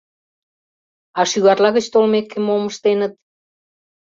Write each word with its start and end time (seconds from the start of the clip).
А 1.19 1.21
шӱгарла 1.29 1.69
гыч 1.77 1.85
толмеке, 1.93 2.37
мом 2.39 2.63
ыштеныт? 2.71 3.13